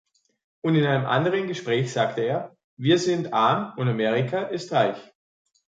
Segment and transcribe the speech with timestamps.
[0.63, 4.97] Und in einem anderen Gespräch sagte er: „Wir sind arm und Amerika ist reich.